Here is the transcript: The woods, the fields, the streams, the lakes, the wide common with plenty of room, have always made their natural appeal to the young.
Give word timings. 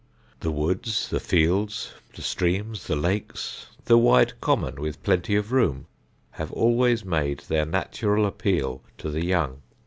The 0.39 0.49
woods, 0.49 1.09
the 1.09 1.19
fields, 1.19 1.91
the 2.15 2.23
streams, 2.23 2.87
the 2.87 2.95
lakes, 2.95 3.67
the 3.85 3.99
wide 3.99 4.41
common 4.41 4.81
with 4.81 5.03
plenty 5.03 5.35
of 5.35 5.51
room, 5.51 5.85
have 6.31 6.51
always 6.53 7.05
made 7.05 7.41
their 7.41 7.67
natural 7.67 8.25
appeal 8.25 8.81
to 8.97 9.11
the 9.11 9.23
young. 9.23 9.61